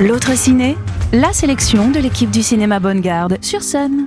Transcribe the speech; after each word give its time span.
L'autre 0.00 0.34
ciné, 0.34 0.78
la 1.12 1.34
sélection 1.34 1.90
de 1.90 1.98
l'équipe 1.98 2.30
du 2.30 2.42
cinéma 2.42 2.80
Bonne 2.80 3.02
Garde 3.02 3.36
sur 3.44 3.60
scène. 3.60 4.06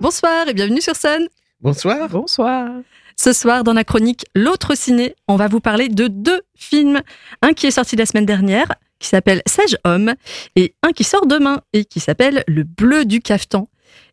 Bonsoir 0.00 0.48
et 0.48 0.54
bienvenue 0.54 0.80
sur 0.80 0.96
scène. 0.96 1.28
Bonsoir. 1.60 2.08
Bonsoir. 2.08 2.68
Ce 3.14 3.32
soir, 3.32 3.62
dans 3.62 3.74
la 3.74 3.84
chronique 3.84 4.24
L'autre 4.34 4.76
ciné, 4.76 5.14
on 5.28 5.36
va 5.36 5.46
vous 5.46 5.60
parler 5.60 5.88
de 5.88 6.08
deux 6.08 6.40
films. 6.56 7.00
Un 7.42 7.52
qui 7.52 7.68
est 7.68 7.70
sorti 7.70 7.94
la 7.94 8.06
semaine 8.06 8.26
dernière, 8.26 8.66
qui 8.98 9.06
s'appelle 9.06 9.42
Sage 9.46 9.78
Homme, 9.84 10.14
et 10.56 10.74
un 10.82 10.90
qui 10.90 11.04
sort 11.04 11.26
demain 11.26 11.60
et 11.74 11.84
qui 11.84 12.00
s'appelle 12.00 12.42
Le 12.48 12.64
Bleu 12.64 13.04
du 13.04 13.20
Cafetan. 13.20 13.68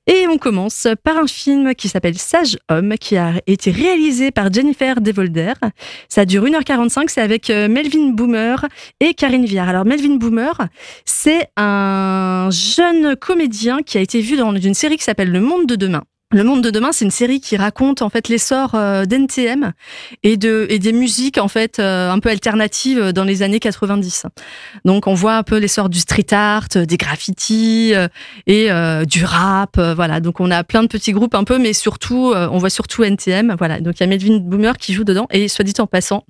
Et 0.07 0.27
on 0.27 0.37
commence 0.37 0.87
par 1.03 1.17
un 1.17 1.27
film 1.27 1.75
qui 1.75 1.87
s'appelle 1.87 2.17
Sage 2.17 2.57
Homme, 2.69 2.95
qui 2.99 3.17
a 3.17 3.33
été 3.45 3.69
réalisé 3.69 4.31
par 4.31 4.51
Jennifer 4.51 4.99
Devolder. 4.99 5.53
Ça 6.09 6.25
dure 6.25 6.43
1h45, 6.43 7.05
c'est 7.07 7.21
avec 7.21 7.49
euh, 7.49 7.67
Melvin 7.67 8.09
Boomer 8.09 8.65
et 8.99 9.13
Karine 9.13 9.45
Viard. 9.45 9.69
Alors 9.69 9.85
Melvin 9.85 10.15
Boomer, 10.15 10.57
c'est 11.05 11.49
un 11.55 12.49
jeune 12.51 13.15
comédien 13.15 13.83
qui 13.83 13.97
a 13.97 14.01
été 14.01 14.21
vu 14.21 14.37
dans 14.37 14.55
une 14.55 14.73
série 14.73 14.97
qui 14.97 15.03
s'appelle 15.03 15.31
Le 15.31 15.39
Monde 15.39 15.67
de 15.67 15.75
demain. 15.75 16.03
Le 16.33 16.45
Monde 16.45 16.63
de 16.63 16.69
demain, 16.69 16.93
c'est 16.93 17.03
une 17.03 17.11
série 17.11 17.41
qui 17.41 17.57
raconte 17.57 18.01
en 18.01 18.09
fait 18.09 18.29
l'essor 18.29 18.71
euh, 18.73 19.03
d'NTM 19.05 19.73
et 20.23 20.37
de 20.37 20.65
et 20.69 20.79
des 20.79 20.93
musiques 20.93 21.37
en 21.37 21.49
fait 21.49 21.77
euh, 21.79 22.09
un 22.09 22.19
peu 22.19 22.29
alternatives 22.29 23.11
dans 23.11 23.25
les 23.25 23.43
années 23.43 23.59
90. 23.59 24.27
Donc 24.85 25.07
on 25.07 25.13
voit 25.13 25.35
un 25.35 25.43
peu 25.43 25.57
l'essor 25.57 25.89
du 25.89 25.99
street 25.99 26.27
art, 26.31 26.69
des 26.73 26.95
graffitis 26.97 27.93
euh, 27.95 28.07
et 28.47 28.71
euh, 28.71 29.03
du 29.03 29.25
rap, 29.25 29.77
voilà. 29.77 30.21
Donc 30.21 30.39
on 30.39 30.51
a 30.51 30.63
plein 30.63 30.83
de 30.83 30.87
petits 30.87 31.11
groupes 31.11 31.35
un 31.35 31.43
peu, 31.43 31.57
mais 31.57 31.73
surtout 31.73 32.33
on 32.33 32.57
voit 32.59 32.69
surtout 32.69 33.03
NTM, 33.03 33.55
voilà. 33.57 33.81
Donc 33.81 33.95
il 33.99 34.01
y 34.01 34.03
a 34.05 34.07
Melvin 34.07 34.37
Boomer 34.37 34.77
qui 34.77 34.93
joue 34.93 35.03
dedans 35.03 35.27
et 35.31 35.49
soit 35.49 35.63
dit 35.65 35.73
en 35.79 35.87
passant, 35.87 36.25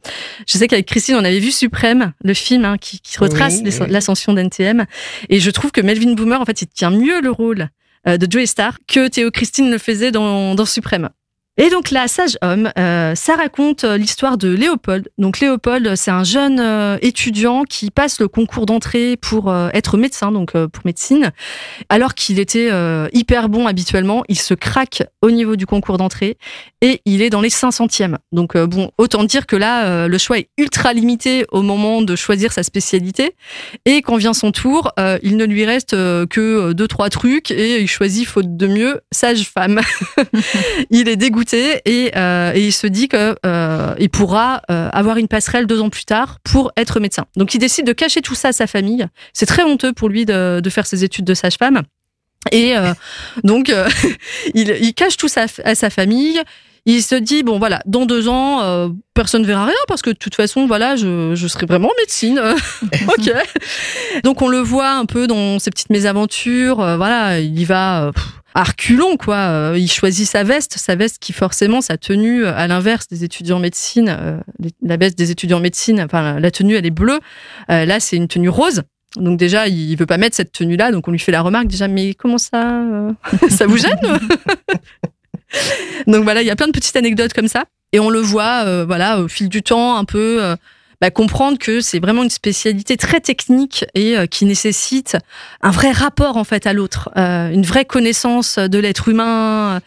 je 0.48 0.58
sais 0.58 0.68
qu'avec 0.68 0.88
Christine 0.88 1.16
on 1.16 1.24
avait 1.24 1.40
vu 1.40 1.52
Suprême, 1.52 2.14
le 2.24 2.34
film 2.34 2.66
hein, 2.66 2.78
qui, 2.80 3.00
qui 3.02 3.20
retrace 3.20 3.58
Oui, 3.64 3.66
l'as- 3.70 3.82
oui. 3.82 3.92
l'ascension 3.92 4.34
d'NTM 4.34 4.86
et 5.30 5.40
je 5.40 5.52
trouve 5.52 5.72
que 5.72 5.82
Melvin 5.82 6.14
Boomer 6.14 6.42
en 6.42 6.46
fait 6.46 6.64
il 6.64 6.68
tient 6.68 6.90
mieux 6.90 7.22
le 7.22 7.30
rôle 7.30 7.70
de 8.06 8.28
Joey 8.30 8.48
Star 8.48 8.78
que 8.88 9.08
Théo 9.08 9.32
Christine 9.32 9.70
le 9.70 9.78
faisait 9.78 10.12
dans, 10.12 10.56
dans 10.56 10.66
Suprême. 10.66 11.10
Et 11.64 11.70
donc 11.70 11.92
là, 11.92 12.08
Sage 12.08 12.40
Homme, 12.42 12.72
euh, 12.80 13.14
ça 13.14 13.36
raconte 13.36 13.84
euh, 13.84 13.96
l'histoire 13.96 14.40
de 14.40 14.48
Léopold. 14.48 15.10
Donc 15.20 15.40
Léopold, 15.40 15.96
c'est 15.96 16.10
un 16.10 16.24
jeune 16.24 16.60
euh, 16.60 16.98
étudiant 17.04 17.66
qui 17.66 17.92
passe 17.92 18.20
le 18.20 18.28
concours 18.28 18.66
d'entrée 18.66 19.16
pour 19.16 19.54
être 19.72 19.96
médecin, 19.96 20.32
donc 20.32 20.54
pour 20.54 20.86
médecine. 20.86 21.32
Alors 21.90 22.16
qu'il 22.16 22.40
était 22.40 22.72
hyper 23.14 23.50
bon 23.50 23.68
habituellement, 23.68 24.24
il 24.28 24.40
se 24.40 24.54
craque 24.54 25.04
au 25.22 25.30
niveau 25.30 25.56
du 25.56 25.66
concours 25.68 25.98
d'entrée 25.98 26.38
et 26.82 27.02
il 27.06 27.22
est 27.22 27.30
dans 27.30 27.42
les 27.42 27.50
500e. 27.50 28.16
Donc 28.32 28.58
bon, 28.58 28.92
autant 28.98 29.24
dire 29.24 29.46
que 29.46 29.56
là, 29.56 30.08
le 30.08 30.18
choix 30.18 30.40
est 30.40 30.50
ultra 30.58 30.94
limité 30.94 31.46
au 31.52 31.62
moment 31.62 32.02
de 32.02 32.16
choisir 32.16 32.52
sa 32.54 32.64
spécialité. 32.64 33.36
Et 33.86 34.02
quand 34.02 34.16
vient 34.16 34.34
son 34.34 34.52
tour, 34.52 34.92
il 35.22 35.38
ne 35.38 35.46
lui 35.46 35.66
reste 35.66 35.92
que 35.92 36.74
deux 36.74 36.88
trois 36.88 37.10
trucs 37.10 37.52
et 37.52 37.82
il 37.82 37.88
choisit 37.88 38.26
faute 38.28 38.58
de 38.58 38.68
mieux 38.68 39.02
sage-femme. 39.12 39.82
il 40.90 41.10
est 41.10 41.18
dégoûté 41.18 41.51
et, 41.54 42.12
euh, 42.16 42.52
et 42.54 42.66
il 42.66 42.72
se 42.72 42.88
dit 42.88 43.08
que 43.08 43.36
euh, 43.46 43.96
il 44.00 44.10
pourra 44.10 44.62
euh, 44.70 44.90
avoir 44.92 45.18
une 45.18 45.28
passerelle 45.28 45.68
deux 45.68 45.82
ans 45.82 45.90
plus 45.90 46.06
tard 46.06 46.38
pour 46.44 46.72
être 46.78 47.00
médecin. 47.00 47.26
Donc 47.36 47.54
il 47.54 47.60
décide 47.60 47.86
de 47.86 47.94
cacher 47.94 48.22
tout 48.22 48.36
ça 48.36 48.50
à 48.50 48.54
sa 48.54 48.68
famille. 48.68 49.06
C'est 49.34 49.46
très 49.46 49.64
honteux 49.64 49.94
pour 49.94 50.10
lui 50.10 50.26
de, 50.26 50.60
de 50.60 50.70
faire 50.70 50.86
ses 50.86 51.04
études 51.04 51.26
de 51.26 51.34
sage-femme. 51.34 51.82
Et 52.52 52.76
euh, 52.78 52.94
donc 53.44 53.72
il, 54.54 54.70
il 54.82 54.94
cache 54.94 55.18
tout 55.18 55.28
ça 55.28 55.46
à 55.64 55.76
sa 55.76 55.90
famille. 55.90 56.42
Il 56.86 57.04
se 57.04 57.14
dit 57.14 57.44
bon 57.44 57.60
voilà 57.60 57.80
dans 57.86 58.08
deux 58.08 58.28
ans 58.28 58.92
personne 59.14 59.44
ne 59.44 59.48
verra 59.48 59.66
rien 59.66 59.74
parce 59.88 60.02
que 60.02 60.10
de 60.10 60.16
toute 60.16 60.34
façon 60.34 60.66
voilà 60.66 60.96
je, 60.96 61.36
je 61.36 61.48
serai 61.48 61.68
vraiment 61.68 61.90
en 61.90 62.00
médecine 62.00 62.42
ok 63.08 63.32
donc 64.24 64.42
on 64.42 64.48
le 64.48 64.58
voit 64.58 64.90
un 64.90 65.06
peu 65.06 65.28
dans 65.28 65.60
ses 65.60 65.70
petites 65.70 65.92
mésaventures 65.92 66.78
voilà 66.98 67.40
il 67.40 67.60
y 67.60 67.66
va 67.66 68.10
pff, 68.16 68.41
à 68.54 68.66
quoi. 69.20 69.36
Euh, 69.36 69.76
il 69.78 69.90
choisit 69.90 70.28
sa 70.28 70.44
veste 70.44 70.78
sa 70.78 70.96
veste 70.96 71.18
qui 71.20 71.34
forcément 71.34 71.82
sa 71.82 71.98
tenue 71.98 72.44
euh, 72.44 72.54
à 72.56 72.68
l'inverse 72.68 73.08
des 73.08 73.24
étudiants 73.24 73.58
en 73.58 73.60
médecine 73.60 74.10
euh, 74.10 74.38
la 74.82 74.98
veste 74.98 75.18
des 75.18 75.32
étudiants 75.32 75.58
en 75.58 75.62
médecine 75.62 76.02
enfin 76.02 76.40
la 76.40 76.52
tenue 76.52 76.76
elle 76.76 76.86
est 76.86 76.92
bleue. 76.92 77.20
Là 77.70 78.00
c'est 78.00 78.18
une 78.18 78.28
tenue 78.28 78.50
rose. 78.50 78.84
Donc 79.18 79.38
déjà, 79.38 79.68
il 79.68 79.94
veut 79.98 80.06
pas 80.06 80.18
mettre 80.18 80.38
cette 80.38 80.54
tenue-là, 80.54 80.94
donc 80.94 81.10
on 81.10 81.12
lui 81.12 81.20
fait 81.20 81.34
la 81.34 81.42
remarque 81.42 81.68
déjà, 81.68 81.90
mais 81.90 82.14
comment 82.14 82.38
ça, 82.38 82.82
ça 83.50 83.68
vous 83.68 83.76
gêne 83.76 83.98
Donc 86.08 86.24
voilà, 86.24 86.42
il 86.42 86.48
y 86.48 86.50
a 86.50 86.56
plein 86.56 86.68
de 86.68 86.72
petites 86.72 86.96
anecdotes 86.96 87.34
comme 87.34 87.50
ça, 87.50 87.66
et 87.92 88.00
on 88.00 88.10
le 88.10 88.22
voit, 88.22 88.86
voilà, 88.86 89.20
au 89.20 89.28
fil 89.28 89.50
du 89.50 89.64
temps, 89.64 89.98
un 89.98 90.06
peu 90.06 90.56
bah, 91.02 91.10
comprendre 91.12 91.58
que 91.58 91.82
c'est 91.82 92.00
vraiment 92.00 92.24
une 92.24 92.30
spécialité 92.30 92.96
très 92.96 93.20
technique 93.20 93.86
et 93.96 94.18
euh, 94.18 94.28
qui 94.28 94.46
nécessite 94.46 95.18
un 95.62 95.72
vrai 95.72 95.92
rapport 95.92 96.38
en 96.38 96.44
fait 96.44 96.68
à 96.68 96.74
l'autre, 96.74 97.10
euh, 97.18 97.50
une 97.50 97.64
vraie 97.64 97.86
connaissance 97.86 98.60
de 98.60 98.80
l'être 98.80 99.10
humain. 99.10 99.82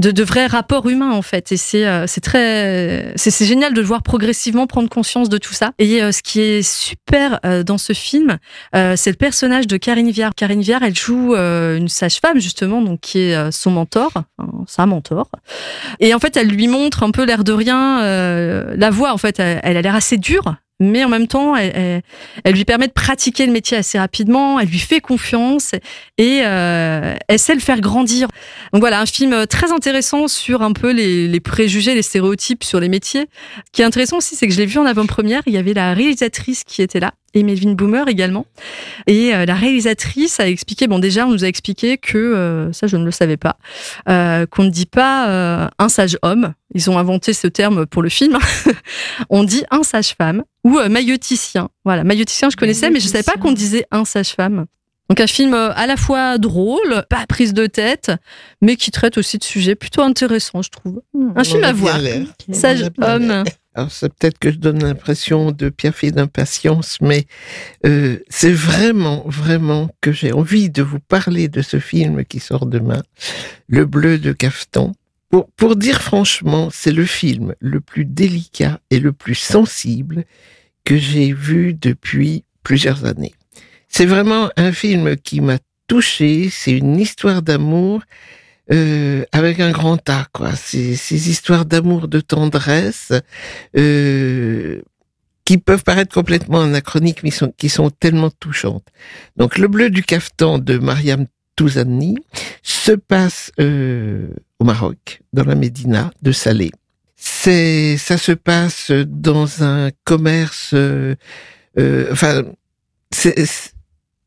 De, 0.00 0.10
de 0.10 0.24
vrais 0.24 0.46
rapports 0.46 0.88
humains 0.88 1.12
en 1.12 1.22
fait 1.22 1.52
et 1.52 1.56
c'est 1.56 1.86
euh, 1.86 2.06
très 2.20 3.12
c'est 3.14 3.44
génial 3.44 3.74
de 3.74 3.80
le 3.80 3.86
voir 3.86 4.02
progressivement 4.02 4.66
prendre 4.66 4.88
conscience 4.88 5.28
de 5.28 5.38
tout 5.38 5.52
ça 5.52 5.70
et 5.78 6.02
euh, 6.02 6.10
ce 6.10 6.20
qui 6.20 6.40
est 6.40 6.62
super 6.62 7.38
euh, 7.44 7.62
dans 7.62 7.78
ce 7.78 7.92
film 7.92 8.38
euh, 8.74 8.94
c'est 8.96 9.10
le 9.10 9.16
personnage 9.16 9.66
de 9.66 9.76
Karine 9.76 10.10
Viard. 10.10 10.34
Karine 10.34 10.60
Viard, 10.60 10.82
elle 10.82 10.96
joue 10.96 11.34
euh, 11.34 11.76
une 11.76 11.88
sage-femme 11.88 12.40
justement, 12.40 12.82
donc 12.82 13.00
qui 13.00 13.18
est 13.18 13.52
son 13.52 13.70
mentor, 13.70 14.12
sa 14.66 14.86
mentor. 14.86 15.30
Et 16.00 16.14
en 16.14 16.18
fait, 16.18 16.36
elle 16.36 16.48
lui 16.48 16.68
montre 16.68 17.02
un 17.02 17.10
peu 17.10 17.24
l'air 17.24 17.44
de 17.44 17.52
rien 17.52 18.00
la 18.76 18.90
voix. 18.90 19.12
En 19.12 19.18
fait, 19.18 19.38
elle, 19.38 19.60
elle 19.62 19.76
a 19.76 19.82
l'air 19.82 19.94
assez 19.94 20.16
dure, 20.16 20.56
mais 20.90 21.04
en 21.04 21.08
même 21.08 21.26
temps, 21.26 21.56
elle, 21.56 22.02
lui 22.46 22.64
permet 22.64 22.86
de 22.86 22.92
pratiquer 22.92 23.46
le 23.46 23.52
métier 23.52 23.76
assez 23.76 23.98
rapidement. 23.98 24.60
Elle 24.60 24.68
lui 24.68 24.78
fait 24.78 25.00
confiance 25.00 25.72
et 26.18 26.40
euh, 26.44 27.14
elle 27.28 27.38
sait 27.38 27.54
le 27.54 27.60
faire 27.60 27.80
grandir. 27.80 28.28
Donc 28.72 28.80
voilà, 28.80 29.00
un 29.00 29.06
film 29.06 29.46
très 29.46 29.72
intéressant 29.72 30.28
sur 30.28 30.62
un 30.62 30.72
peu 30.72 30.92
les, 30.92 31.28
les 31.28 31.40
préjugés, 31.40 31.94
les 31.94 32.02
stéréotypes 32.02 32.64
sur 32.64 32.80
les 32.80 32.88
métiers. 32.88 33.26
Ce 33.66 33.70
qui 33.72 33.82
est 33.82 33.84
intéressant 33.84 34.18
aussi, 34.18 34.36
c'est 34.36 34.46
que 34.46 34.52
je 34.52 34.58
l'ai 34.58 34.66
vu 34.66 34.78
en 34.78 34.86
avant-première. 34.86 35.42
Il 35.46 35.52
y 35.52 35.58
avait 35.58 35.74
la 35.74 35.94
réalisatrice 35.94 36.64
qui 36.64 36.82
était 36.82 37.00
là 37.00 37.12
et 37.34 37.42
Melvin 37.42 37.72
Boomer 37.72 38.08
également. 38.08 38.46
Et 39.06 39.34
euh, 39.34 39.44
la 39.44 39.54
réalisatrice 39.54 40.40
a 40.40 40.48
expliqué, 40.48 40.86
bon 40.86 40.98
déjà 40.98 41.26
on 41.26 41.32
nous 41.32 41.44
a 41.44 41.48
expliqué 41.48 41.98
que, 41.98 42.16
euh, 42.16 42.72
ça 42.72 42.86
je 42.86 42.96
ne 42.96 43.04
le 43.04 43.10
savais 43.10 43.36
pas, 43.36 43.56
euh, 44.08 44.46
qu'on 44.46 44.64
ne 44.64 44.70
dit 44.70 44.86
pas 44.86 45.28
euh, 45.28 45.68
un 45.78 45.88
sage 45.88 46.16
homme, 46.22 46.54
ils 46.74 46.90
ont 46.90 46.98
inventé 46.98 47.32
ce 47.32 47.46
terme 47.46 47.86
pour 47.86 48.02
le 48.02 48.08
film, 48.08 48.38
on 49.30 49.44
dit 49.44 49.64
un 49.70 49.82
sage 49.82 50.14
femme 50.16 50.44
ou 50.62 50.78
euh, 50.78 50.88
mailloticien. 50.88 51.68
Voilà, 51.84 52.04
mailloticien 52.04 52.50
je 52.50 52.56
connaissais 52.56 52.90
mais 52.90 53.00
je 53.00 53.08
savais 53.08 53.24
pas 53.24 53.34
qu'on 53.34 53.52
disait 53.52 53.86
un 53.90 54.04
sage 54.04 54.30
femme. 54.30 54.66
Donc 55.10 55.20
un 55.20 55.26
film 55.26 55.52
à 55.52 55.86
la 55.86 55.96
fois 55.98 56.38
drôle, 56.38 57.04
pas 57.10 57.26
prise 57.28 57.52
de 57.52 57.66
tête, 57.66 58.10
mais 58.62 58.76
qui 58.76 58.90
traite 58.90 59.18
aussi 59.18 59.36
de 59.36 59.44
sujets 59.44 59.74
plutôt 59.74 60.00
intéressants 60.00 60.62
je 60.62 60.70
trouve. 60.70 61.02
Un 61.14 61.34
On 61.36 61.44
film 61.44 61.62
a 61.62 61.68
à 61.68 61.72
voir. 61.72 61.98
Sage 62.52 62.90
homme. 63.02 63.44
Alors 63.74 63.90
c'est 63.90 64.08
peut-être 64.14 64.38
que 64.38 64.52
je 64.52 64.58
donne 64.58 64.84
l'impression 64.84 65.50
de 65.50 65.68
pierre 65.68 65.94
d'impatience, 66.12 66.98
mais 67.00 67.26
euh, 67.84 68.18
c'est 68.28 68.52
vraiment, 68.52 69.24
vraiment 69.26 69.90
que 70.00 70.12
j'ai 70.12 70.32
envie 70.32 70.70
de 70.70 70.82
vous 70.82 71.00
parler 71.00 71.48
de 71.48 71.60
ce 71.60 71.80
film 71.80 72.24
qui 72.24 72.38
sort 72.38 72.66
demain, 72.66 73.02
Le 73.66 73.84
Bleu 73.84 74.18
de 74.18 74.32
Cafetan. 74.32 74.92
Pour, 75.28 75.50
pour 75.56 75.74
dire 75.74 76.00
franchement, 76.00 76.68
c'est 76.72 76.92
le 76.92 77.04
film 77.04 77.56
le 77.58 77.80
plus 77.80 78.04
délicat 78.04 78.78
et 78.90 79.00
le 79.00 79.12
plus 79.12 79.34
sensible 79.34 80.24
que 80.84 80.96
j'ai 80.96 81.32
vu 81.32 81.74
depuis 81.74 82.44
plusieurs 82.62 83.04
années. 83.04 83.34
C'est 83.88 84.06
vraiment 84.06 84.50
un 84.56 84.70
film 84.70 85.16
qui 85.16 85.40
m'a 85.40 85.58
touché, 85.88 86.48
c'est 86.50 86.72
une 86.78 87.00
histoire 87.00 87.42
d'amour 87.42 88.02
euh, 88.72 89.24
avec 89.32 89.60
un 89.60 89.70
grand 89.70 90.08
A, 90.08 90.26
quoi. 90.32 90.54
Ces, 90.54 90.96
ces 90.96 91.30
histoires 91.30 91.64
d'amour, 91.64 92.08
de 92.08 92.20
tendresse, 92.20 93.12
euh, 93.76 94.80
qui 95.44 95.58
peuvent 95.58 95.84
paraître 95.84 96.14
complètement 96.14 96.62
anachroniques, 96.62 97.22
mais 97.22 97.30
sont, 97.30 97.52
qui 97.56 97.68
sont 97.68 97.90
tellement 97.90 98.30
touchantes. 98.30 98.86
Donc, 99.36 99.58
Le 99.58 99.68
Bleu 99.68 99.90
du 99.90 100.02
Cafetan 100.02 100.58
de 100.58 100.78
Mariam 100.78 101.26
Touzani 101.56 102.16
se 102.62 102.92
passe 102.92 103.52
euh, 103.60 104.28
au 104.58 104.64
Maroc, 104.64 105.20
dans 105.32 105.44
la 105.44 105.54
Médina 105.54 106.10
de 106.22 106.32
Salé. 106.32 106.70
C'est, 107.16 107.96
ça 107.96 108.18
se 108.18 108.32
passe 108.32 108.90
dans 108.90 109.62
un 109.62 109.90
commerce, 110.04 110.70
euh, 110.74 111.14
euh, 111.78 112.08
enfin, 112.12 112.44
c'est, 113.10 113.46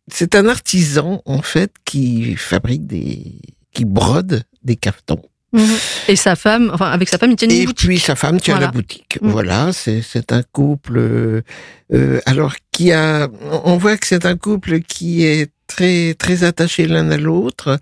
c'est 0.07 0.35
un 0.35 0.47
artisan 0.47 1.21
en 1.25 1.41
fait 1.41 1.71
qui 1.85 2.35
fabrique 2.35 2.87
des, 2.87 3.39
qui 3.77 3.85
brode 3.85 4.43
des 4.63 4.75
cafetons. 4.75 5.21
Et 6.07 6.15
sa 6.15 6.35
femme, 6.35 6.71
enfin 6.73 6.87
avec 6.91 7.07
sa 7.09 7.17
femme, 7.19 7.31
il 7.31 7.35
tient 7.35 7.47
une 7.47 7.55
Et 7.55 7.65
boutique. 7.67 7.87
puis 7.87 7.99
sa 7.99 8.15
femme 8.15 8.39
tient 8.41 8.55
Voilà. 8.55 8.65
la 8.67 8.71
boutique. 8.71 9.17
Mm. 9.21 9.29
Voilà, 9.29 9.69
c'est 9.71 10.31
un 10.31 10.41
couple. 10.51 10.97
euh, 10.97 11.41
euh, 11.93 12.19
alors 12.25 12.55
qui 12.71 12.91
a, 12.91 13.27
on 13.63 13.77
voit 13.77 13.97
que 13.97 14.07
c'est 14.07 14.25
un 14.25 14.35
couple 14.35 14.79
qui 14.81 15.23
est 15.25 15.51
très 15.67 16.15
très 16.15 16.43
attaché 16.43 16.87
l'un 16.87 17.09
à 17.11 17.17
l'autre, 17.17 17.79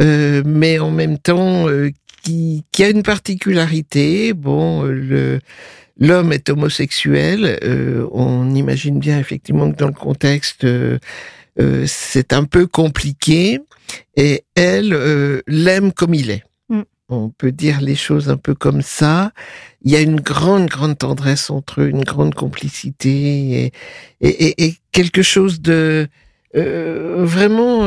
euh, 0.00 0.42
mais 0.46 0.78
en 0.78 0.90
même 0.92 1.18
temps 1.18 1.68
euh, 1.68 1.90
qui 2.22 2.62
qui 2.72 2.84
a 2.84 2.88
une 2.90 3.02
particularité. 3.02 4.32
Bon, 4.32 4.82
le 4.84 5.40
l'homme 5.98 6.32
est 6.32 6.48
homosexuel. 6.48 7.58
On 8.12 8.54
imagine 8.54 8.98
bien 8.98 9.18
effectivement 9.18 9.70
que 9.70 9.76
dans 9.76 9.88
le 9.88 9.92
contexte, 10.08 10.66
euh, 11.58 11.82
euh, 11.82 11.84
c'est 11.86 12.32
un 12.32 12.44
peu 12.44 12.66
compliqué. 12.66 13.60
Et 14.16 14.44
elle 14.54 15.42
l'aime 15.46 15.92
comme 15.92 16.14
il 16.14 16.30
est. 16.30 16.44
Mm. 16.68 16.82
On 17.08 17.28
peut 17.28 17.52
dire 17.52 17.80
les 17.80 17.96
choses 17.96 18.30
un 18.30 18.36
peu 18.36 18.54
comme 18.54 18.82
ça. 18.82 19.32
Il 19.82 19.92
y 19.92 19.96
a 19.96 20.00
une 20.00 20.20
grande, 20.20 20.66
grande 20.66 20.98
tendresse 20.98 21.50
entre 21.50 21.82
eux, 21.82 21.88
une 21.88 22.04
grande 22.04 22.34
complicité 22.34 23.66
et, 23.66 23.72
et, 24.20 24.64
et 24.64 24.74
quelque 24.92 25.22
chose 25.22 25.60
de 25.60 26.08
vraiment. 26.54 27.86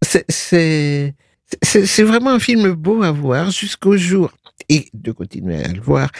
c'est 0.00 1.14
c'est 1.60 2.02
vraiment 2.02 2.30
un 2.30 2.38
film 2.38 2.72
beau 2.72 3.02
à 3.02 3.12
voir 3.12 3.50
jusqu'au 3.50 3.96
jour 3.96 4.32
et 4.68 4.86
de 4.94 5.12
continuer 5.12 5.62
à 5.62 5.72
le 5.72 5.80
voir 5.80 6.10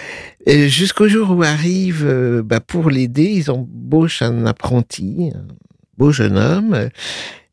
jusqu'au 0.47 1.09
jour 1.09 1.31
où 1.31 1.43
arrive 1.43 2.05
euh, 2.05 2.43
bah, 2.43 2.61
pour 2.61 2.91
l'aider 2.91 3.25
ils 3.25 3.51
embauchent 3.51 4.23
un 4.23 4.47
apprenti 4.47 5.33
beau 6.03 6.11
jeune 6.11 6.37
homme 6.37 6.89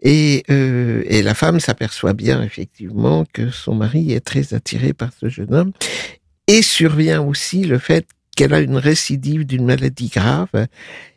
et, 0.01 0.44
euh, 0.50 1.04
et 1.06 1.22
la 1.22 1.36
femme 1.36 1.60
s'aperçoit 1.60 2.13
bien 2.13 2.42
effectivement 2.42 3.25
que 3.31 3.51
son 3.51 3.75
mari 3.75 4.12
est 4.12 4.25
très 4.25 4.56
attiré 4.56 4.94
par 4.94 5.12
ce 5.19 5.30
jeune 5.30 5.54
homme 5.54 5.72
et 6.48 6.63
survient 6.63 7.22
aussi 7.22 7.63
le 7.63 7.78
fait 7.78 8.07
qu'elle 8.36 8.56
a 8.56 8.60
une 8.60 8.78
récidive 8.78 9.46
d'une 9.46 9.66
maladie 9.66 10.07
grave 10.07 10.68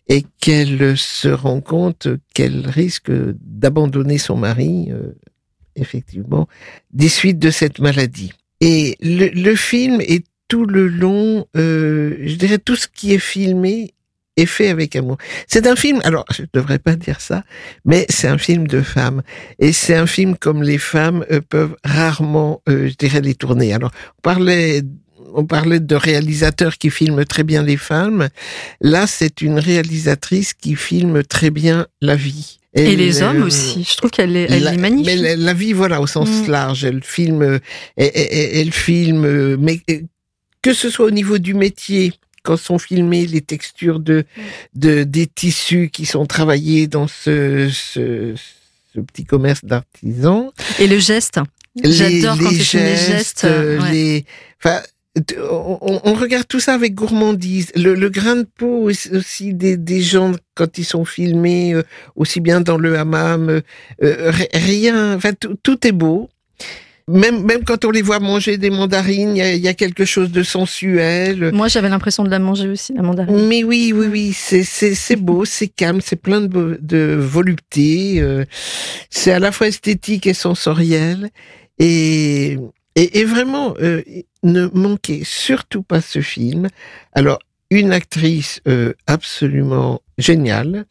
et 0.08 0.26
qu'elle 0.40 0.98
se 0.98 1.28
rend 1.28 1.62
compte 1.62 2.08
qu'elle 2.34 2.68
risque 2.68 3.10
d'abandonner 3.40 4.18
son 4.18 4.36
mari 4.36 4.88
euh, 4.90 5.12
effectivement, 5.74 6.48
des 6.92 7.08
suites 7.08 7.38
de 7.38 7.50
cette 7.50 7.78
maladie. 7.78 8.32
Et 8.60 8.96
le, 9.00 9.54
film 9.54 10.02
est 10.02 10.26
tout 10.48 10.66
le 10.66 10.86
long, 10.86 11.46
euh, 11.56 12.18
je 12.22 12.34
dirais, 12.34 12.58
tout 12.58 12.76
ce 12.76 12.88
qui 12.88 13.14
est 13.14 13.18
filmé 13.18 13.94
est 14.36 14.46
fait 14.46 14.68
avec 14.68 14.96
amour. 14.96 15.18
C'est 15.46 15.66
un 15.66 15.76
film, 15.76 16.00
alors 16.04 16.24
je 16.30 16.42
ne 16.42 16.46
devrais 16.52 16.78
pas 16.78 16.96
dire 16.96 17.20
ça, 17.20 17.44
mais 17.84 18.06
c'est 18.08 18.28
un 18.28 18.38
film 18.38 18.66
de 18.66 18.82
femmes. 18.82 19.22
Et 19.58 19.72
c'est 19.72 19.94
un 19.94 20.06
film 20.06 20.36
comme 20.36 20.62
les 20.62 20.78
femmes 20.78 21.24
euh, 21.30 21.40
peuvent 21.46 21.76
rarement, 21.84 22.62
euh, 22.68 22.88
je 22.88 22.94
dirais, 22.94 23.20
les 23.20 23.34
tourner. 23.34 23.72
Alors, 23.72 23.90
on 24.18 24.22
parlait 24.22 24.82
on 25.34 25.46
parlait 25.46 25.80
de 25.80 25.94
réalisateurs 25.94 26.76
qui 26.76 26.90
filment 26.90 27.24
très 27.24 27.42
bien 27.42 27.62
les 27.62 27.78
femmes. 27.78 28.28
Là, 28.82 29.06
c'est 29.06 29.40
une 29.40 29.58
réalisatrice 29.58 30.52
qui 30.52 30.76
filme 30.76 31.22
très 31.22 31.48
bien 31.48 31.86
la 32.02 32.16
vie. 32.16 32.58
Et, 32.74 32.96
les 32.96 33.22
hommes 33.22 33.42
aussi. 33.42 33.86
Je 33.90 33.96
trouve 33.96 34.10
qu'elle 34.10 34.36
est, 34.36 34.46
elle 34.50 34.66
est 34.66 34.76
magnifique. 34.76 35.06
Mais 35.06 35.36
la, 35.36 35.54
vie, 35.54 35.72
voilà, 35.72 36.00
au 36.00 36.06
sens 36.06 36.28
mm. 36.28 36.50
large. 36.50 36.84
Elle 36.84 37.02
filme, 37.02 37.60
elle, 37.96 38.10
elle, 38.14 38.72
filme, 38.72 39.56
mais 39.56 39.80
que 40.62 40.72
ce 40.72 40.88
soit 40.88 41.06
au 41.06 41.10
niveau 41.10 41.38
du 41.38 41.54
métier, 41.54 42.12
quand 42.42 42.56
sont 42.56 42.78
filmées 42.78 43.26
les 43.26 43.40
textures 43.40 44.00
de, 44.00 44.24
de 44.74 45.04
des 45.04 45.26
tissus 45.26 45.90
qui 45.92 46.06
sont 46.06 46.26
travaillés 46.26 46.86
dans 46.86 47.08
ce, 47.08 47.68
ce, 47.72 48.34
ce 48.94 49.00
petit 49.00 49.24
commerce 49.24 49.64
d'artisans. 49.64 50.50
Et 50.78 50.86
le 50.86 50.98
geste. 50.98 51.40
J'adore 51.82 52.38
quand 52.38 52.50
tu 52.50 52.76
les 52.76 52.96
gestes. 52.96 53.46
Les, 53.90 54.24
enfin, 54.58 54.82
on, 55.38 56.14
regarde 56.14 56.46
tout 56.48 56.60
ça 56.60 56.74
avec 56.74 56.94
gourmandise. 56.94 57.70
Le, 57.74 58.08
grain 58.08 58.36
de 58.36 58.44
peau 58.44 58.88
aussi 58.88 59.54
des, 59.54 59.76
des, 59.76 60.00
gens 60.00 60.32
quand 60.54 60.78
ils 60.78 60.84
sont 60.84 61.04
filmés, 61.04 61.74
euh, 61.74 61.82
aussi 62.16 62.40
bien 62.40 62.60
dans 62.60 62.78
le 62.78 62.98
hammam, 62.98 63.48
euh, 63.50 63.60
euh, 64.02 64.32
rien, 64.54 65.14
enfin 65.14 65.32
tout, 65.34 65.86
est 65.86 65.92
beau. 65.92 66.30
Même, 67.08 67.44
même 67.44 67.64
quand 67.64 67.84
on 67.84 67.90
les 67.90 68.02
voit 68.02 68.20
manger 68.20 68.58
des 68.58 68.70
mandarines, 68.70 69.36
il 69.36 69.56
y 69.56 69.68
a, 69.68 69.74
quelque 69.74 70.04
chose 70.04 70.30
de 70.30 70.42
sensuel. 70.42 71.50
Moi, 71.52 71.68
j'avais 71.68 71.88
l'impression 71.88 72.24
de 72.24 72.30
la 72.30 72.38
manger 72.38 72.68
aussi, 72.68 72.92
la 72.94 73.02
mandarine. 73.02 73.46
Mais 73.48 73.64
oui, 73.64 73.92
oui, 73.94 74.06
oui, 74.10 74.32
c'est 74.32 75.16
beau, 75.16 75.44
c'est 75.46 75.68
calme, 75.68 76.00
c'est 76.00 76.16
plein 76.16 76.40
de, 76.40 76.78
de 76.80 77.16
volupté. 77.18 78.22
c'est 79.10 79.32
à 79.32 79.38
la 79.38 79.52
fois 79.52 79.68
esthétique 79.68 80.26
et 80.26 80.34
sensoriel. 80.34 81.30
Et, 81.78 82.58
et, 82.94 83.24
vraiment, 83.24 83.74
ne 84.42 84.68
manquez 84.72 85.22
surtout 85.24 85.82
pas 85.82 86.00
ce 86.00 86.20
film. 86.20 86.68
Alors, 87.12 87.38
une 87.72 87.92
actrice 87.92 88.60
euh, 88.68 88.92
absolument 89.06 90.02
géniale, 90.18 90.84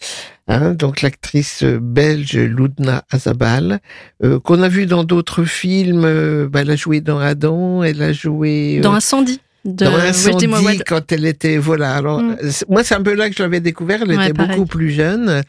hein, 0.48 0.74
donc 0.74 1.04
l'actrice 1.04 1.64
belge 1.64 2.36
Loudna 2.36 3.04
Azabal, 3.12 3.80
euh, 4.24 4.40
qu'on 4.40 4.64
a 4.64 4.68
vu 4.68 4.88
dans 4.88 5.04
d'autres 5.04 5.44
films. 5.44 6.06
Euh, 6.06 6.50
bah, 6.50 6.62
elle 6.62 6.72
a 6.72 6.76
joué 6.76 7.00
dans 7.00 7.20
Adam, 7.20 7.84
elle 7.84 8.02
a 8.02 8.14
joué 8.14 8.80
dans 8.80 8.94
Incendie. 8.94 9.40
De 9.64 9.86
dans 9.86 9.94
Incendie, 9.94 10.48
quand 10.88 11.12
elle 11.12 11.28
était 11.28 11.58
voilà. 11.58 11.94
Alors 11.94 12.20
mm. 12.20 12.38
moi 12.68 12.84
c'est 12.84 12.96
un 12.96 13.04
peu 13.04 13.14
là 13.14 13.30
que 13.30 13.36
je 13.36 13.44
l'avais 13.44 13.60
découvert. 13.60 14.02
Elle 14.02 14.14
était 14.14 14.34
beaucoup 14.34 14.66
plus 14.66 14.90
jeune, 14.90 15.44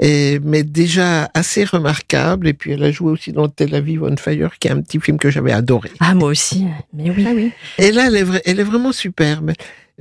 et, 0.00 0.40
mais 0.42 0.64
déjà 0.64 1.30
assez 1.32 1.62
remarquable. 1.62 2.48
Et 2.48 2.54
puis 2.54 2.72
elle 2.72 2.82
a 2.82 2.90
joué 2.90 3.12
aussi 3.12 3.30
dans 3.30 3.48
Tel 3.48 3.72
Aviv 3.76 4.02
on 4.02 4.16
Fire, 4.16 4.58
qui 4.58 4.66
est 4.66 4.72
un 4.72 4.80
petit 4.80 4.98
film 4.98 5.16
que 5.16 5.30
j'avais 5.30 5.52
adoré. 5.52 5.92
Ah 6.00 6.14
moi 6.14 6.28
aussi, 6.28 6.66
mais 6.92 7.12
oui. 7.16 7.24
Ah, 7.24 7.32
oui. 7.36 7.52
Et 7.78 7.92
là 7.92 8.08
elle 8.08 8.16
est, 8.16 8.42
elle 8.46 8.58
est 8.58 8.64
vraiment 8.64 8.90
superbe. 8.90 9.52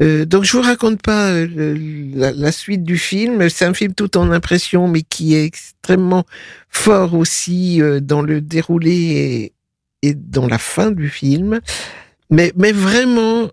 Euh, 0.01 0.25
donc 0.25 0.45
je 0.45 0.53
vous 0.53 0.63
raconte 0.63 1.01
pas 1.01 1.29
euh, 1.31 2.13
la, 2.15 2.51
suite 2.51 2.83
du 2.83 2.97
film. 2.97 3.49
C'est 3.49 3.65
un 3.65 3.73
film 3.73 3.93
tout 3.93 4.17
en 4.17 4.31
impression, 4.31 4.87
mais 4.87 5.01
qui 5.01 5.35
est 5.35 5.45
extrêmement 5.45 6.25
fort 6.69 7.13
aussi 7.13 7.81
euh, 7.81 7.99
dans 7.99 8.21
le 8.21 8.41
déroulé 8.41 8.91
et, 8.91 9.53
et, 10.07 10.13
dans 10.15 10.47
la 10.47 10.57
fin 10.57 10.91
du 10.91 11.09
film. 11.09 11.59
Mais, 12.29 12.51
mais 12.55 12.71
vraiment, 12.71 13.49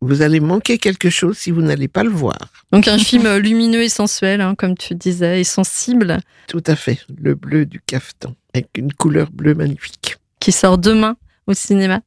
vous 0.00 0.22
allez 0.22 0.38
manquer 0.38 0.78
quelque 0.78 1.10
chose 1.10 1.36
si 1.36 1.50
vous 1.50 1.62
n'allez 1.62 1.88
pas 1.88 2.04
le 2.04 2.10
voir. 2.10 2.38
Donc 2.70 2.86
un 2.86 2.96
film 2.96 3.36
lumineux 3.38 3.82
et 3.82 3.88
sensuel, 3.88 4.40
hein, 4.40 4.54
comme 4.56 4.76
tu 4.76 4.94
disais, 4.94 5.40
et 5.40 5.44
sensible. 5.44 6.20
Tout 6.46 6.62
à 6.66 6.76
fait, 6.76 7.00
le 7.20 7.34
bleu 7.34 7.66
du 7.66 7.80
cafetan, 7.80 8.36
avec 8.54 8.68
une 8.76 8.92
couleur 8.92 9.32
bleue 9.32 9.54
magnifique. 9.54 10.16
Qui 10.38 10.52
sort 10.52 10.78
demain 10.78 11.16
au 11.48 11.54
cinéma. 11.54 12.02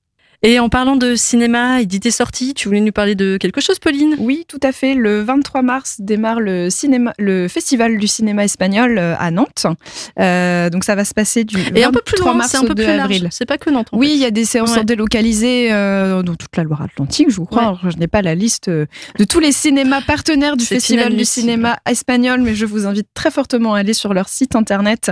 Et 0.47 0.59
en 0.59 0.69
parlant 0.69 0.95
de 0.95 1.15
cinéma 1.15 1.81
et 1.81 1.87
d'idées 1.87 2.11
sorties, 2.11 2.53
tu 2.53 2.67
voulais 2.67 2.79
nous 2.79 2.91
parler 2.91 3.15
de 3.15 3.37
quelque 3.37 3.61
chose, 3.61 3.79
Pauline? 3.79 4.15
Oui, 4.19 4.45
tout 4.47 4.59
à 4.61 4.71
fait. 4.71 4.93
Le 4.93 5.21
23 5.21 5.63
mars 5.63 5.95
démarre 5.97 6.39
le, 6.39 6.69
cinéma, 6.69 7.13
le 7.17 7.47
Festival 7.47 7.97
du 7.97 8.07
cinéma 8.07 8.43
espagnol 8.43 8.99
euh, 8.99 9.15
à 9.17 9.31
Nantes. 9.31 9.65
Euh, 10.19 10.69
donc 10.69 10.83
ça 10.83 10.93
va 10.93 11.03
se 11.03 11.15
passer 11.15 11.45
du 11.45 11.57
et 11.73 11.83
un 11.83 11.89
peu 11.89 12.01
plus 12.05 12.19
loin, 12.19 12.35
mars 12.35 12.53
un 12.53 12.63
peu 12.63 12.75
plus 12.75 12.85
avril. 12.85 13.27
C'est 13.31 13.47
pas 13.47 13.57
que 13.57 13.71
Nantes. 13.71 13.87
oui, 13.91 14.11
il 14.13 14.19
y 14.19 14.25
a 14.25 14.29
des 14.29 14.45
séances 14.45 14.77
délocalisées 14.85 15.73
euh, 15.73 16.21
dans 16.21 16.35
toute 16.35 16.55
la 16.55 16.63
Loire-Atlantique, 16.63 17.31
je 17.31 17.41
crois. 17.41 17.79
je 17.83 17.97
n'ai 17.97 18.07
pas 18.07 18.21
la 18.21 18.35
liste 18.35 18.69
de 18.69 19.23
tous 19.27 19.39
les 19.39 19.51
cinémas 19.51 20.01
partenaires 20.01 20.57
du 20.57 20.65
Festival 20.65 21.15
du 21.15 21.25
cinéma 21.25 21.77
espagnol, 21.89 22.41
mais 22.41 22.53
je 22.53 22.67
vous 22.67 22.85
invite 22.85 23.07
très 23.15 23.31
fortement 23.31 23.73
à 23.73 23.79
aller 23.79 23.93
sur 23.93 24.13
leur 24.13 24.29
site 24.29 24.55
internet 24.55 25.09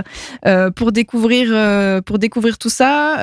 pour 0.76 0.92
découvrir 0.92 2.02
pour 2.04 2.20
découvrir 2.20 2.56
tout 2.56 2.68
ça. 2.68 3.16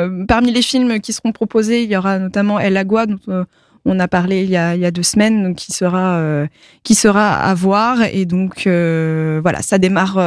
parmi 0.27 0.51
les 0.51 0.61
films 0.61 0.99
qui 0.99 1.13
seront 1.13 1.31
proposés, 1.31 1.83
il 1.83 1.91
y 1.91 1.97
aura 1.97 2.19
notamment 2.19 2.59
El 2.59 2.77
Agua, 2.77 3.05
dont 3.05 3.19
euh, 3.29 3.43
on 3.85 3.99
a 3.99 4.07
parlé 4.07 4.43
il 4.43 4.49
y 4.49 4.57
a, 4.57 4.91
deux 4.91 5.03
semaines, 5.03 5.55
qui 5.55 5.71
sera 5.71 6.17
euh, 6.17 6.45
qui 6.83 6.93
sera 6.93 7.33
à 7.33 7.53
voir. 7.53 8.03
Et 8.13 8.25
donc 8.25 8.63
voilà, 8.65 9.61
ça 9.61 9.77
démarre 9.79 10.19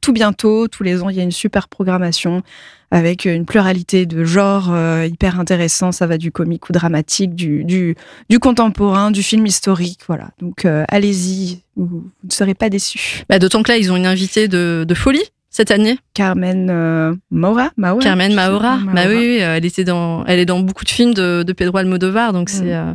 tout 0.00 0.12
bientôt. 0.12 0.68
Tous 0.68 0.82
les 0.82 1.02
ans, 1.02 1.10
il 1.10 1.16
y 1.16 1.20
a 1.20 1.22
une 1.22 1.30
super 1.30 1.68
programmation 1.68 2.42
avec 2.90 3.24
une 3.24 3.44
pluralité 3.44 4.06
de 4.06 4.24
genres 4.24 4.74
hyper 5.04 5.38
intéressant. 5.38 5.92
Ça 5.92 6.06
va 6.06 6.16
du 6.16 6.32
comique 6.32 6.70
ou 6.70 6.72
dramatique, 6.72 7.34
du, 7.34 7.64
du, 7.64 8.38
contemporain, 8.40 9.10
du 9.10 9.22
film 9.22 9.44
historique. 9.44 10.00
Voilà. 10.06 10.30
Donc 10.40 10.64
allez-y, 10.64 11.60
vous, 11.76 12.08
ne 12.24 12.30
serez 12.30 12.54
pas 12.54 12.70
déçus. 12.70 13.24
Bah, 13.28 13.38
D'autant 13.38 13.62
que 13.62 13.70
là, 13.70 13.76
ils 13.76 13.92
ont 13.92 13.96
une 13.96 14.06
invitée 14.06 14.48
de 14.48 14.94
folie 14.94 15.30
cette 15.54 15.70
année 15.70 15.98
Carmen 16.14 16.68
euh, 16.68 17.14
Maura, 17.30 17.70
Carmen 18.00 18.34
Maura. 18.34 18.78
Bah 18.92 19.02
oui, 19.08 19.36
elle 19.36 19.64
était 19.64 19.84
dans, 19.84 20.24
elle 20.26 20.40
est 20.40 20.46
dans 20.46 20.58
beaucoup 20.58 20.84
de 20.84 20.90
films 20.90 21.14
de, 21.14 21.44
Pedro 21.56 21.78
Almodovar, 21.78 22.32
donc 22.32 22.48
c'est 22.48 22.64
mm. 22.64 22.90
euh, 22.90 22.94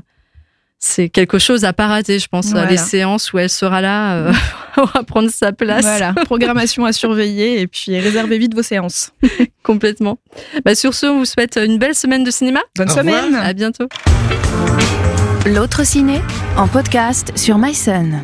c'est 0.78 1.10
quelque 1.10 1.40
chose 1.40 1.64
à 1.66 1.74
pas 1.74 1.88
rater, 1.88 2.20
je 2.20 2.28
pense. 2.28 2.54
Les 2.70 2.78
séances 2.78 3.34
où 3.34 3.38
elle 3.38 3.50
sera 3.50 3.82
là, 3.82 4.16
euh, 4.16 4.34
va 4.94 5.04
prendre 5.04 5.30
sa 5.30 5.52
place. 5.52 5.84
Voilà, 5.84 6.14
programmation 6.26 6.86
à 6.86 6.92
surveiller 6.94 7.62
et 7.62 7.68
puis 7.68 7.98
réservez 7.98 8.38
vite 8.38 8.54
vos 8.56 8.64
séances. 8.64 9.12
Complètement. 9.64 10.20
Bah, 10.64 10.76
sur 10.76 10.94
ce, 10.94 11.06
on 11.06 11.20
vous 11.20 11.26
souhaite 11.26 11.58
une 11.58 11.80
belle 11.80 11.96
semaine 11.96 12.24
de 12.24 12.32
cinéma. 12.32 12.62
Bonne 12.78 12.90
semaine. 12.90 13.36
À 13.36 13.54
bientôt. 13.54 13.88
L'autre 15.46 15.86
ciné 15.86 16.22
en 16.58 16.68
podcast 16.68 17.32
sur 17.36 17.58
MySun. 17.58 18.24